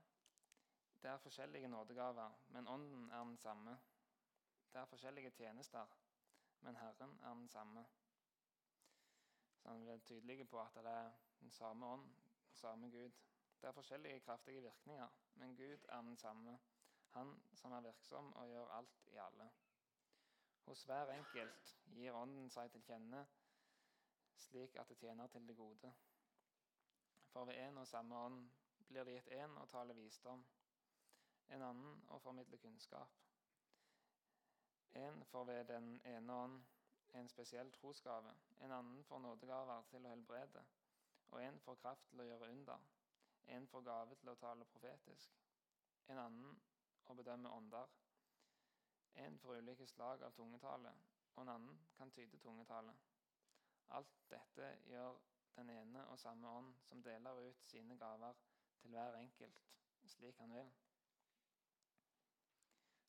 [1.01, 3.79] Det er forskjellige nådegaver, men Ånden er den samme.
[4.73, 5.85] Det er forskjellige tjenester,
[6.59, 7.85] men Herren er den samme.
[9.57, 12.05] Så han er tydelig på at det er den samme ånd,
[12.47, 13.11] den samme Gud.
[13.61, 16.59] Det er forskjellige kraftige virkninger, men Gud er den samme.
[17.09, 19.49] Han som er virksom og gjør alt i alle.
[20.65, 23.25] Hos hver enkelt gir Ånden seg til kjenne
[24.39, 25.93] slik at det tjener til det gode.
[27.29, 28.49] For ved en og samme ånd
[28.87, 30.43] blir det gitt én å tale visdom,
[31.49, 33.15] en annen å formidle kunnskap.
[34.97, 36.61] En får ved den ene ånd
[37.13, 40.63] en spesiell trosgave, en annen får nådegaver til å helbrede,
[41.31, 42.89] og en får kraft til å gjøre under,
[43.55, 45.37] en får gave til å tale profetisk,
[46.07, 46.59] en annen
[47.09, 47.93] å bedømme ånder,
[49.25, 50.93] en får ulike slag av tungetale,
[51.35, 52.93] og en annen kan tyde tungetale.
[53.89, 55.17] Alt dette gjør
[55.55, 58.33] den ene og samme ånd, som deler ut sine gaver
[58.81, 59.65] til hver enkelt
[60.09, 60.71] slik han vil.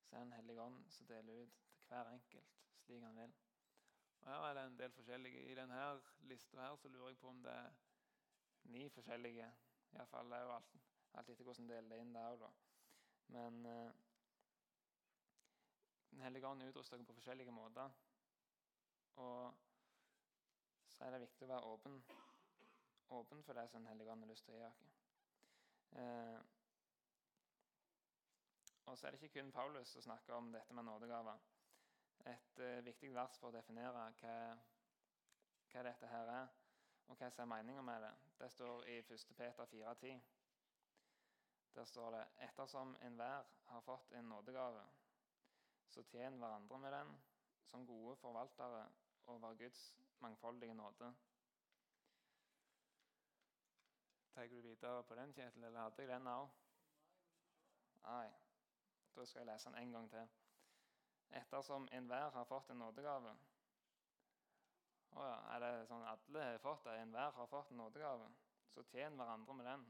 [0.05, 3.35] Så er det Den hellige ånd som deler ut til hver enkelt slik han vil.
[4.21, 5.51] Og Her er det en del forskjellige.
[5.51, 7.71] I denne lista her så lurer jeg på om det er
[8.63, 9.53] ni forskjellige.
[9.93, 10.77] Iallfall er jo alt,
[11.15, 12.53] alt etter hvordan deler det inn der òg,
[13.29, 13.93] Men eh,
[16.11, 17.91] Den hellige ånd utruster dere på forskjellige måter.
[19.17, 19.55] Og
[21.01, 21.95] så er det viktig å være åpen,
[23.17, 24.81] åpen for det som Den hellige ånd har lyst til å gi oss.
[25.97, 26.41] Eh,
[28.85, 31.41] og så er det ikke kun Paulus som snakker om dette med nådegaver.
[32.29, 34.35] Et eh, viktig vers for å definere hva,
[35.73, 36.53] hva dette her er,
[37.09, 39.25] og hva som er meninga med det, det står i 1.
[39.41, 40.21] Peter 4,10.
[41.79, 44.85] Der står det ettersom enhver har fått en nådegave,
[45.89, 47.17] så tjen hverandre med den
[47.73, 48.85] som gode forvaltere
[49.33, 51.15] over Guds mangfoldige nåde.
[54.35, 56.49] Tar du videre på den, Kjetil, eller hadde jeg den òg?
[58.03, 58.29] Nei.
[59.17, 60.29] Da skal jeg lese den en gang til.
[61.31, 63.35] ettersom enhver har fått en nådegave.
[65.11, 66.97] Å ja, er det sånn alle har fått det?
[67.03, 68.27] Enhver har fått en nådegave.
[68.75, 69.87] Så tjen hverandre med den.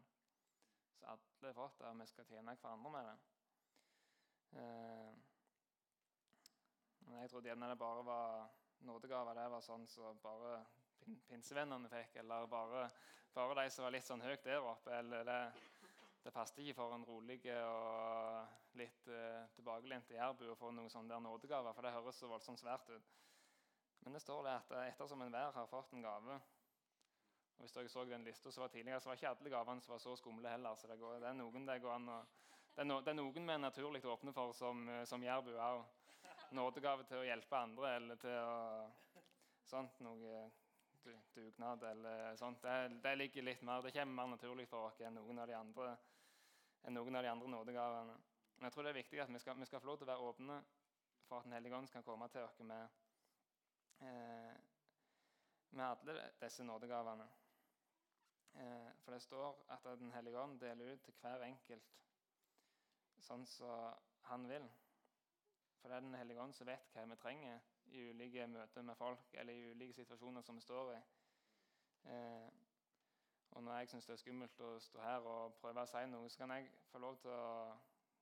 [0.99, 3.17] Så alle har fått det, og vi skal tjene hverandre med det.
[4.61, 5.13] Eh,
[7.07, 8.51] men jeg trodde gjerne det bare var
[8.87, 9.35] nådegaver.
[9.35, 10.61] Det var sånn som så bare
[11.01, 12.87] pin pinsevennene fikk, eller bare,
[13.35, 14.93] bare, de som var litt sånn høyt der oppe.
[14.99, 15.39] eller det,
[16.25, 21.15] det passet ikke for en rolig og litt uh, tilbakelent jærbu å få noen sånne
[21.15, 23.13] der nådegaver, for det høres så voldsomt svært ut.
[24.05, 26.41] Men det står det at ettersom enhver har fått en gave
[27.61, 29.93] og Hvis dere så den lista som var tidligere, så var ikke alle gavene som
[29.93, 30.75] var så skumle heller.
[30.75, 32.21] så det, går, det er noen det går an å,
[32.75, 35.83] det er, no, det er noen vi er naturlig åpne for som, som jærbu òg.
[36.51, 38.57] Nådegave til å hjelpe andre eller til å
[39.71, 40.49] sånt, Noe
[41.35, 42.63] dugnad eller sånt.
[42.63, 45.55] Det, det, ligger litt mer, det kommer mer naturlig for oss enn noen av de
[45.57, 45.93] andre,
[46.91, 48.17] av de andre nådegavene.
[48.59, 50.11] Men jeg tror det er viktig at vi skal, vi skal få lov til å
[50.11, 50.59] være åpne
[51.29, 52.99] for at Den hellige ånd skal komme til oss med,
[54.03, 54.59] eh,
[55.71, 57.29] med alle disse nådegavene.
[58.59, 61.97] Eh, for det står at Den hellige ånd deler ut til hver enkelt
[63.23, 63.95] sånn som
[64.29, 64.67] han vil.
[65.81, 68.95] For det er Den hellige ånd som vet hva vi trenger i ulike møter med
[68.95, 70.99] folk eller i ulike situasjoner som vi står i.
[72.05, 72.51] Eh,
[73.51, 76.29] og når jeg syns det er skummelt å stå her og prøve å si noe,
[76.31, 77.49] så kan jeg få lov til å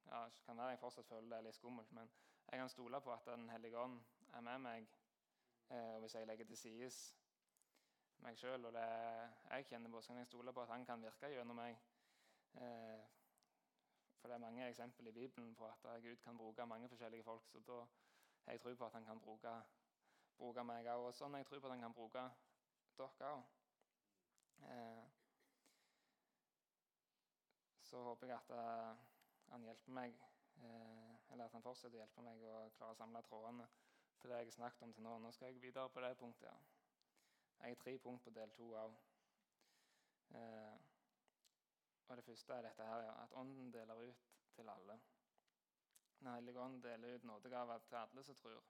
[0.09, 2.09] ja, kan være jeg fortsatt føler det er litt skummelt, men
[2.49, 4.01] jeg kan stole på at Den hellige ånd
[4.33, 4.89] er med meg.
[5.71, 6.91] Eh, og hvis jeg legger til side
[8.25, 8.87] meg sjøl og det
[9.51, 11.77] jeg kjenner på, så kan jeg stole på at han kan virke gjennom meg.
[12.55, 13.18] Eh,
[14.19, 17.47] for det er mange eksempler i Bibelen på at Gud kan bruke mange forskjellige folk.
[17.47, 17.79] Så da
[18.45, 19.55] har jeg tro på at han kan bruke,
[20.37, 21.07] bruke meg òg.
[21.07, 22.25] Og sånn har jeg tro på at han kan bruke
[22.99, 23.43] dere òg.
[24.69, 25.05] Eh,
[27.89, 28.97] så håper jeg at uh,
[29.53, 30.17] han hjelper meg,
[30.61, 33.69] eh, eller at han fortsetter å hjelpe meg å klare å samle trådene
[34.21, 35.15] til det jeg har snakket om til nå.
[35.23, 36.51] Nå skal jeg videre på det punktet.
[36.51, 36.57] ja.
[37.63, 38.99] Jeg har tre punkt på del to òg.
[40.37, 40.75] Eh,
[42.09, 45.01] og det første er dette her, ja, at Ånden deler ut til alle.
[46.21, 48.65] Den hellige ånd deler ut nådegaver til alle som tror.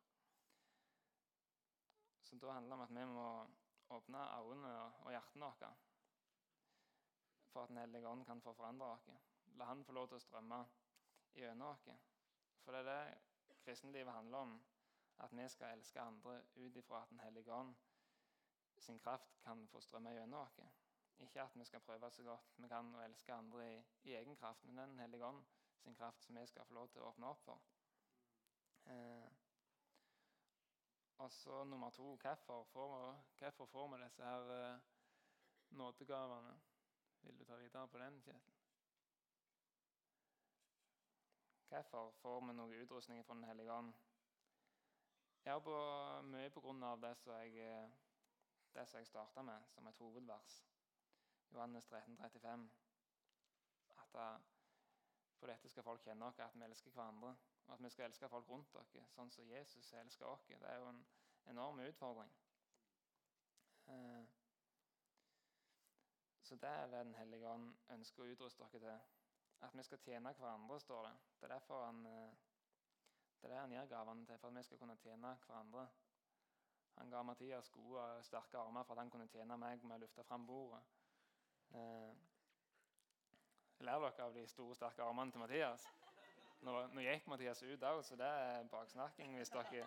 [2.22, 3.28] Så da handler det om at vi må
[3.90, 5.74] åpne øynene og hjertene våre
[7.52, 9.08] for at Den hellige ånd kan få forandre oss.
[9.44, 10.58] La Han få lov til å strømme
[11.34, 11.88] gjennom oss.
[12.62, 14.52] For det er det kristenlivet handler om.
[15.18, 17.74] At vi skal elske andre ut ifra at Den hellige ånd
[18.78, 20.60] sin kraft kan få strømme gjennom oss.
[21.18, 23.78] Ikke at vi skal prøve så godt vi kan å elske andre i,
[24.10, 25.42] i egen kraft, men Den hellige ånd
[25.82, 27.62] sin kraft som vi skal få lov til å åpne opp for.
[28.86, 29.28] Eh,
[31.18, 34.80] og så nummer to hvorfor får, vi disse her eh,
[35.70, 36.54] nådegavene?
[37.20, 38.54] Vil du ta videre på den, Kjetil?
[41.68, 43.92] Hvorfor får vi noe utrustning fra Den hellige ånd?
[45.44, 45.74] Ja, på,
[46.22, 47.90] mye på grunn av det som jeg, eh,
[48.74, 50.62] det jeg starta med som et hovedvers.
[51.52, 52.70] Johannes 13, 35.
[53.96, 54.40] At uh,
[55.40, 57.36] på dette skal folk kjenne oss, at vi elsker hverandre.
[57.66, 60.46] Og at vi skal elske folk rundt oss, sånn som Jesus elsker oss.
[60.48, 61.04] Det er jo en
[61.52, 62.32] enorm utfordring.
[63.88, 64.24] Uh,
[66.42, 69.16] så det er det Den hellige ånd ønsker å utruste dere til.
[69.66, 71.14] At vi skal tjene hverandre, står det.
[71.38, 72.36] Det er derfor han, uh,
[73.40, 75.88] det er det han gir gavene til, for at vi skal kunne tjene hverandre.
[76.98, 80.24] Han ga Mathias gode, sterke armer for at han kunne tjene meg med å løfte
[80.26, 80.80] fram bordet.
[81.74, 82.14] Eh,
[83.84, 85.88] lærer dere av de store, sterke armene til Mathias?
[86.60, 89.86] Nå, nå gikk Mathias ut òg, så det er baksnakking hvis dere,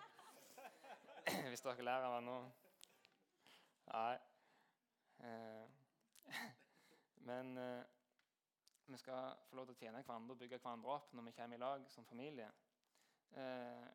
[1.52, 2.38] hvis dere lærer av ham nå.
[3.92, 4.18] Nei.
[5.20, 5.66] Eh,
[7.28, 7.84] men eh,
[8.92, 11.60] vi skal få lov til å tjene hverandre og bygge hverandre opp når vi kommer
[11.60, 12.48] i lag som familie.
[13.40, 13.90] Eh,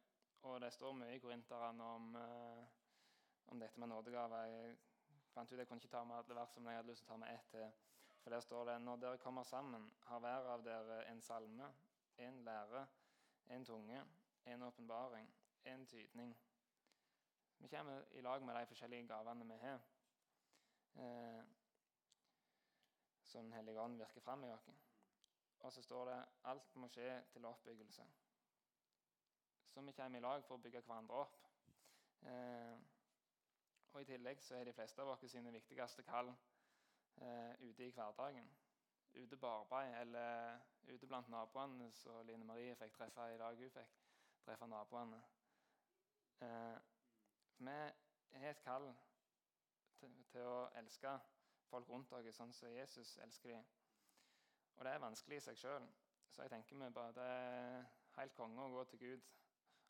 [0.49, 2.63] og det står mye i Korinteren om, eh,
[3.53, 4.77] om dette med nådegaver.
[5.37, 7.13] Fant ut Jeg kunne ikke ta med alle versene, men jeg hadde lyst til å
[7.13, 7.73] ta med ett til.
[8.23, 11.67] For der står det når dere kommer sammen, har hver av dere en salme,
[12.25, 12.87] en lære,
[13.53, 14.01] en tunge,
[14.47, 15.29] en åpenbaring,
[15.65, 16.33] en tydning.
[17.59, 19.85] Vi kommer i lag med de forskjellige gavene vi har.
[21.05, 21.45] Eh,
[23.23, 24.71] som Den hellige ånd virker fram i oss.
[25.59, 28.09] Og så står det alt må skje til oppbyggelse.
[29.69, 31.49] Så vi kommer i lag for å bygge hverandre opp.
[32.23, 32.96] Eh,
[33.97, 37.93] og I tillegg så er de fleste av oss sine viktigste kall eh, ute i
[37.97, 38.51] hverdagen.
[39.15, 40.59] Ute på arbeid eller
[40.91, 43.57] ute blant naboene, så Line Marie fikk treffe i dag.
[43.57, 43.95] Hun fikk
[44.45, 45.23] treffe naboene.
[46.45, 46.77] Eh,
[47.57, 47.79] vi
[48.43, 48.91] har et kall
[49.97, 51.17] til, til, å elske
[51.71, 53.65] folk rundt oss sånn som Jesus elsker dem.
[54.77, 55.89] Og det er vanskelig i seg sjøl.
[56.29, 57.89] Så jeg tenker vi bare det er
[58.21, 59.29] helt konge å gå til Gud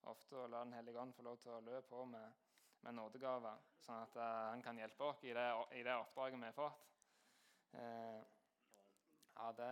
[0.06, 2.46] ofte å la Den hellige ånd få lov til å løpe på med,
[2.86, 6.46] med nådegaver, sånn at uh, han kan hjelpe oss i det, i det oppdraget vi
[6.46, 6.84] har fått.
[7.74, 8.20] Uh,
[9.34, 9.70] ja, det,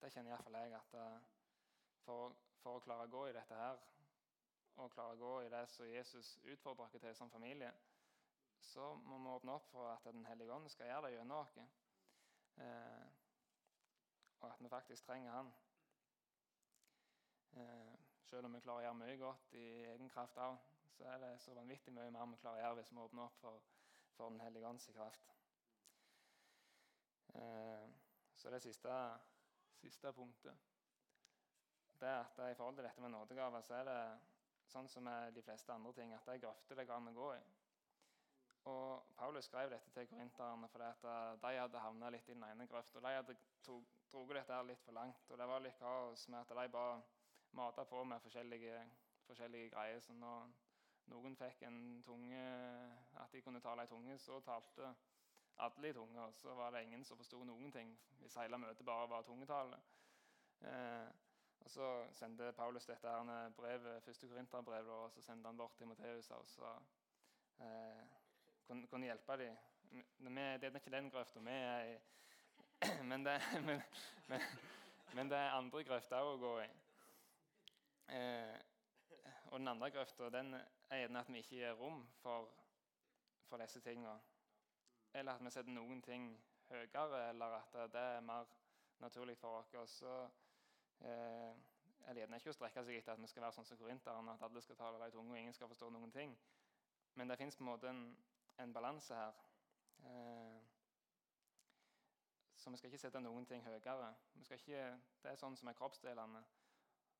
[0.00, 1.26] det kjenner iallfall jeg at uh,
[2.06, 3.82] for, for, å klare å gå i dette her,
[4.76, 7.72] og klare å gå i det som Jesus utfordrer oss til som familie,
[8.60, 11.58] så må vi åpne opp for at Den hellige ånd skal gjøre det gjennom oss.
[12.56, 13.06] Eh,
[14.40, 15.52] og at vi faktisk trenger Han.
[17.56, 20.58] Eh, selv om vi klarer å gjøre mye godt i egen kraft òg,
[20.92, 23.40] så er det så vanvittig mye mer vi klarer å gjøre hvis vi åpner opp
[23.40, 23.66] for,
[24.16, 25.34] for Den hellige ånds kraft.
[27.34, 27.90] Eh,
[28.36, 28.94] så det siste,
[29.80, 30.64] siste punktet
[32.00, 34.00] det er at I forhold til dette med nådegaver så er det
[34.68, 37.14] sånn som med de fleste andre ting, at det er grøfter det går an å
[37.16, 37.44] gå i.
[38.66, 41.04] Og Paulus skrev dette til korinterne fordi at
[41.42, 43.00] de hadde havna litt i den ene grøfta.
[43.00, 45.30] De hadde dratt dette litt for langt.
[45.30, 46.96] Og det var litt kaos med at de bare
[47.54, 48.80] mata på med forskjellige,
[49.28, 50.00] forskjellige greier.
[50.00, 50.50] Så når
[51.06, 52.40] noen fikk en tunge,
[53.22, 54.94] at de kunne tale i tunge, så talte
[55.58, 56.20] alle i tunge.
[56.20, 59.78] Og så var det ingen som forsto noen ting hvis hele møtet bare var tungetale.
[60.60, 61.08] Eh,
[61.60, 65.86] og Så sendte Paulus dette her brevet, første korinterbrev, og så sendte han bort til
[65.86, 66.30] Matteus.
[66.30, 66.68] Og så
[67.60, 68.04] eh,
[68.66, 69.56] kunne, kunne, hjelpe dem.
[70.18, 71.98] Det er ikke den grøfta vi er i.
[73.10, 73.82] Men det, men,
[74.28, 74.40] men,
[75.14, 76.66] men det er andre grøfter å gå i.
[78.12, 78.58] Eh,
[79.46, 80.28] og den andre grøfta
[80.90, 82.50] er gjerne at vi ikke gir rom for,
[83.48, 84.18] for disse tingene.
[85.14, 86.28] Eller at vi setter noen ting
[86.68, 88.46] høyere, eller at det er mer
[88.98, 89.90] naturlig for oss.
[89.90, 90.12] Så
[91.00, 91.56] eh,
[92.06, 94.62] er ikke å strekke seg etter at vi skal være sånn som korinteren, at alle
[94.62, 96.36] skal tale de tunge og ingen skal forstå noen ting.
[97.14, 97.92] Men det fins på en måte
[98.62, 99.44] en balanse her.
[100.04, 100.58] Eh,
[102.56, 104.12] så vi skal ikke sette noen ting høyere.
[104.42, 104.84] Ikke,
[105.22, 106.42] det er sånn som er kroppsdelene.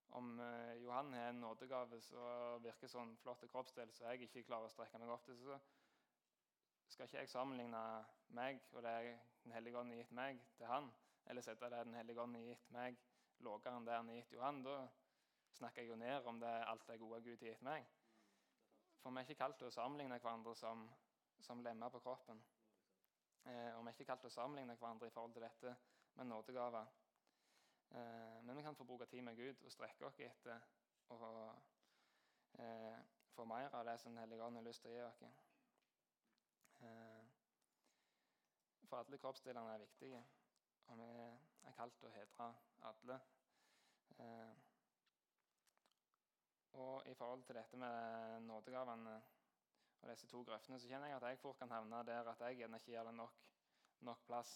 [0.09, 4.71] Om eh, Johan har en nådegave som virker sånn flott kroppsdel så jeg ikke klarer
[4.71, 5.59] å strekke meg opp til, så
[6.88, 7.83] skal ikke jeg sammenligne
[8.38, 10.88] meg og det Den hellige ånd har gitt meg, til han,
[11.27, 12.97] eller sette det Den hellige ånd har gitt meg,
[13.38, 14.62] lavere enn det han har gitt Johan.
[14.64, 14.77] Da
[15.55, 17.87] snakker jeg jo ned om det alt det gode Gud har gitt meg.
[19.03, 20.87] For vi er ikke kalt til å sammenligne hverandre som,
[21.40, 22.40] som lemmer på kroppen.
[23.47, 25.77] Eh, og vi er ikke kalt til å sammenligne hverandre i forhold til dette
[26.19, 26.88] med nådegaver.
[27.90, 30.61] Eh, men vi kan få bruke tid med Gud og strekke oss etter
[31.09, 31.55] og
[32.59, 32.99] eh,
[33.35, 35.22] få mer av det som Den hellige ånd har lyst til å gi oss.
[36.81, 37.25] Eh,
[38.87, 40.22] for alle kroppsdelene er viktige,
[40.87, 41.11] og vi
[41.66, 42.53] er kalt til å hedre
[42.90, 43.20] alle.
[46.77, 49.16] Og i forhold til dette med nådegavene
[50.03, 52.61] og disse to grøftene, så kjenner jeg at jeg fort kan havne der at jeg
[52.61, 53.35] gjerne ikke gir det nok,
[54.01, 54.53] nok plass.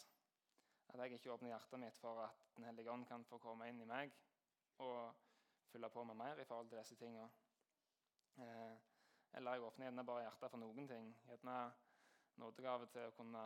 [0.91, 3.81] At jeg ikke åpner hjertet mitt for at Den hellige ånd kan få komme inn
[3.81, 4.11] i meg
[4.83, 5.15] og
[5.71, 7.29] fylle på med mer i forhold til disse.
[8.37, 8.77] Eh,
[9.33, 11.13] eller jeg åpner gjerne bare hjertet for noen ting.
[11.29, 11.57] Gjerne
[12.43, 13.45] nådegave til å kunne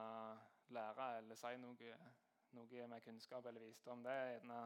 [0.72, 1.98] lære eller si noe,
[2.56, 4.02] noe med kunnskap eller visdom.
[4.06, 4.62] Det er gjerne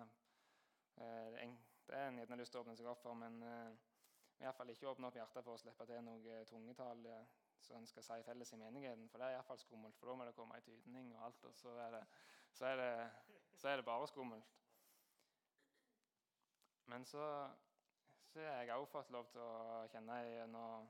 [0.97, 3.75] eh, det er en gjerne lyst til å åpne seg opp for, men eh,
[4.39, 7.07] i hvert fall ikke åpne opp hjertet for å slippe til noe tungetall
[7.61, 9.09] som en skal si felles i menigheten.
[9.11, 11.45] For det er iallfall skummelt, for da må det komme i tydning og alt.
[11.45, 12.05] og så er det
[12.59, 13.11] så er det,
[13.55, 14.45] så er det bare skummelt.
[16.87, 17.51] Men så,
[18.27, 20.89] så har jeg òg fått lov til å kjenne gjennom,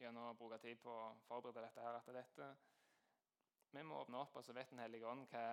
[0.00, 2.48] gjennom å bruke tid på å forberede dette her, at dette,
[3.70, 5.44] vi må åpne opp, og så vet Den hellige ånd hva,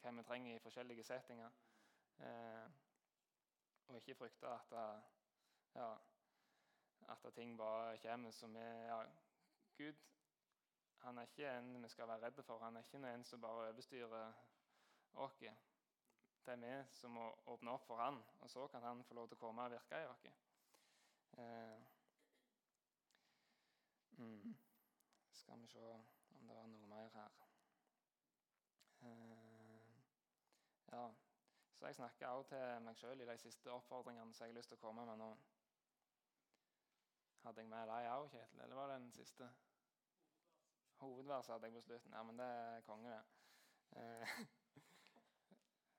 [0.00, 1.54] hva, vi trenger i forskjellige settinger.
[2.18, 2.66] Eh,
[3.86, 4.74] og ikke frykte at,
[5.76, 5.90] ja,
[7.14, 9.00] at ting bare kommer som er ja,
[9.78, 10.06] Gud
[11.06, 12.58] han er ikke en vi skal være redde for.
[12.58, 14.32] Han er ikke en som bare overstyrer
[15.24, 15.38] oss.
[16.46, 19.28] Det er vi som må åpne opp for han, og så kan han få lov
[19.28, 20.26] til å komme og virke i oss.
[21.38, 21.80] Eh,
[24.18, 24.56] mm.
[25.32, 25.88] Skal vi se
[26.38, 27.34] om det er noe mer her.
[29.02, 30.00] Eh,
[30.92, 31.04] ja,
[31.74, 34.70] så jeg snakker også til meg sjøl i de siste oppfordringene som jeg har lyst
[34.72, 35.30] til å komme med nå.
[37.46, 39.50] Hadde jeg med deg òg, Kjetil, eller var det den siste?
[41.02, 42.14] Hovedverset hadde jeg på slutten.
[42.14, 43.24] Ja, men det er konge, det.
[44.00, 44.38] Eh,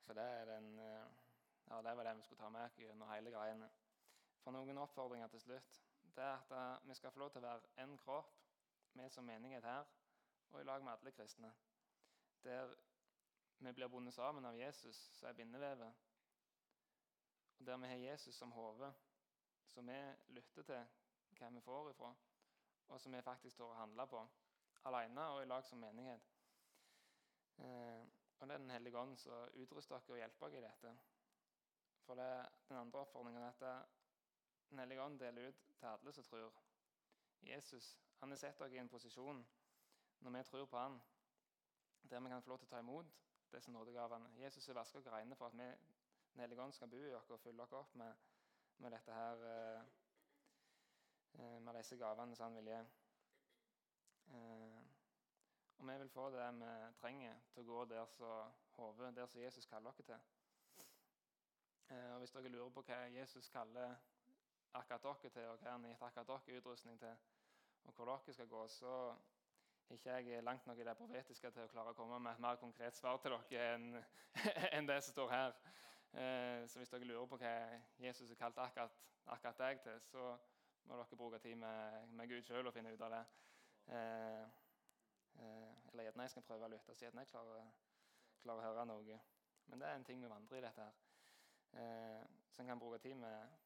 [0.08, 1.06] for det den eh,
[1.70, 3.68] Ja, det var det vi skulle ta med gjennom hele greiene.
[4.40, 5.82] For noen oppfordringer til slutt.
[6.16, 8.32] Det er at eh, vi skal få lov til å være én kropp,
[8.94, 9.84] vi som menighet her,
[10.50, 11.52] og i lag med alle kristne.
[12.44, 12.72] Der
[13.60, 15.94] vi blir bundet sammen av Jesus, som er bindevevet.
[17.60, 18.94] Og der vi har Jesus som hode,
[19.68, 20.88] som vi lytter til
[21.38, 22.16] hva vi får ifra,
[22.88, 24.24] og som vi faktisk tør å handle på
[24.88, 26.32] alene og i lag som menighet.
[27.58, 30.98] Eh, og Det er Den hellige ånd som utruster dere og hjelper dere i dette.
[32.06, 33.88] For det, Den andre oppfordringen er at
[34.70, 36.54] Den hellige ånd deler ut til alle som tror.
[37.42, 39.46] Jesus han har sett dere i en posisjon
[40.20, 41.02] når vi tror på han,
[42.10, 43.12] der vi kan få lov til å ta imot
[43.52, 44.32] disse nådegavene.
[44.42, 45.70] Jesus har vasket oss rene for at vi,
[46.34, 48.14] Den hellige ånd skal bo i oss og fylle oss opp med,
[48.78, 49.86] med dette her eh,
[51.34, 52.82] eh, med disse gavene som han vil gi.
[55.78, 59.26] Eh, og vi vil få det vi trenger til å gå der som hodet, der
[59.26, 60.16] som Jesus kaller oss til.
[61.90, 63.96] Og Hvis dere lurer på hva Jesus kaller
[64.74, 67.16] akkurat dere til, og hva han har gitt akkurat dere utrustning til,
[67.86, 69.16] og hvor dere skal gå, så
[69.90, 72.44] er ikke jeg langt nok i det profetiske til å klare å komme med et
[72.44, 74.04] mer konkret svar til dere enn,
[74.78, 75.58] en det som står her.
[76.14, 77.56] Eh, så hvis dere lurer på hva
[78.00, 80.38] Jesus har kalt akkurat, akkurat deg til, så
[80.84, 83.26] må dere bruke tid med, med Gud sjøl og finne ut av det.
[85.38, 87.72] Eh, eller gjerne jeg skal prøve å lytte, så gjerne jeg klarer,
[88.42, 89.20] klarer, å høre noe.
[89.68, 91.02] Men det er en ting vi vandrer i dette her.
[91.82, 92.24] Eh,
[92.54, 93.58] så en kan bruke tid med,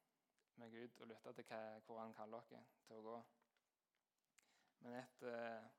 [0.60, 3.22] med Gud og lytte til hva, hvor han kaller dere til å gå.
[4.82, 5.70] Men et, eh,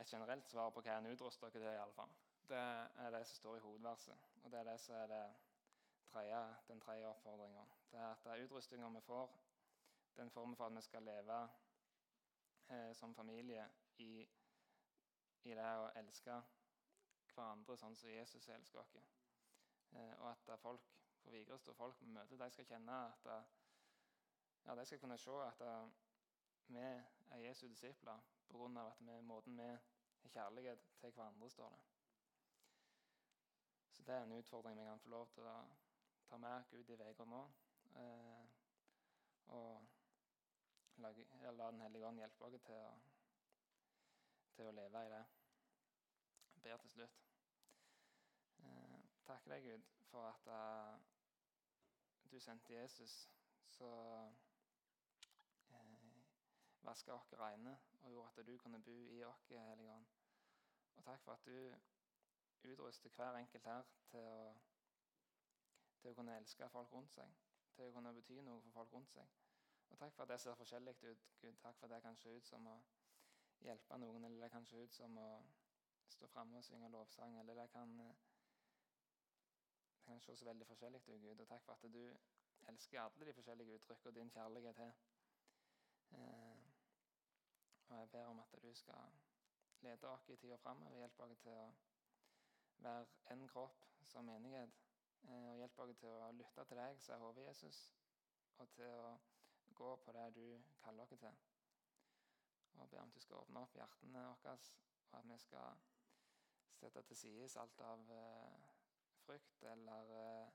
[0.00, 2.14] et generelt svar på hva en utruster dere til, iallfall,
[2.48, 2.62] det
[3.04, 4.28] er det som står i hovedverset.
[4.42, 5.24] Og det er det som er det
[6.12, 7.64] treie, den tredje oppfordringa.
[7.92, 9.30] Det er at utrustinga vi får,
[10.16, 11.38] den formen for at vi skal leve
[12.68, 13.68] eh, som familie
[14.02, 14.22] i,
[15.44, 16.38] i, det å elske
[17.32, 18.96] hverandre sånn som Jesus elsker oss.
[19.92, 20.88] Eh, og at folk
[21.22, 23.28] på Vigrest og folk vi møter, de skal kjenne at
[24.66, 25.62] ja, de skal kunne se at
[26.72, 28.86] vi er Jesu disipler pga.
[28.86, 31.80] at vi, måten vi har kjærlighet til hverandre, står det.
[33.90, 35.56] Så det er en utfordring vi kan få lov til å
[36.28, 37.42] ta med Gud i uka nå.
[37.96, 38.44] Eh,
[39.46, 39.82] og
[40.96, 42.92] la Den hellige ånd hjelpe oss til å,
[44.56, 45.24] til å leve i det.
[46.54, 47.24] Jeg ber til slutt.
[48.62, 51.00] Eh, takker deg, Gud, for at uh,
[52.30, 53.16] du sendte Jesus
[53.72, 53.90] så
[56.82, 60.06] vaske oss reine og gjorde at du kunne bo i oss, Hellige Ånd.
[60.96, 61.74] Og takk for at du
[62.72, 64.54] utruster hver enkelt her til å,
[66.00, 67.30] til å kunne elske folk rundt seg,
[67.76, 69.30] til å kunne bety noe for folk rundt seg.
[69.90, 71.24] Og takk for at det ser forskjellig ut.
[71.40, 72.76] Gud, takk for at det kan se ut som å
[73.64, 75.28] hjelpe noen, eller det kan se ut som å
[76.12, 77.96] stå framme og synge lovsang, eller det kan,
[79.96, 81.40] det kan se så veldig forskjellig ut, Gud.
[81.40, 82.02] Og takk for at du
[82.68, 84.92] elsker alle de forskjellige uttrykk og din kjærlighet her.
[86.12, 86.56] Eh,
[87.88, 89.12] og jeg ber om at du skal
[89.80, 91.70] lede oss i tida framover, hjelpe oss til å
[92.78, 94.78] være en kropp som menighet.
[95.28, 97.82] Eh, og hjelpe oss til å lytte til deg, som er hodet Jesus,
[98.58, 99.16] og til å
[99.74, 100.46] gå på det du
[100.84, 101.51] kaller oss til.
[102.80, 104.70] Og ber om at du skal åpne opp hjertene våre,
[105.12, 105.82] og at vi skal
[106.80, 108.70] sette til side alt av uh,
[109.22, 110.48] frykt eller uh,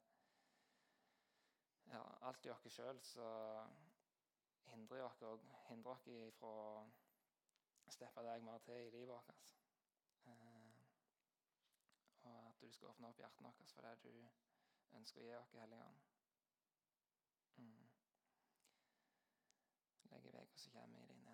[1.91, 3.77] ja, alt i oss sjøl som
[4.71, 5.21] hindrer oss
[6.39, 6.51] fra
[7.87, 9.45] å slippe deg mer til i livet vårt.
[10.27, 10.67] Uh,
[12.27, 15.55] og at du skal åpne opp hjertene våre for det du ønsker å gi oss,
[15.61, 16.03] Hellige Ånd.
[17.57, 17.87] Mm.
[20.11, 21.26] Legg i vei, så kommer i dine